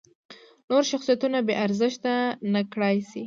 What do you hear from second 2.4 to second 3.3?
نکړای شي.